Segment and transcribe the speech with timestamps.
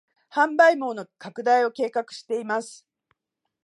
[0.33, 2.87] 販売網の拡大を計画しています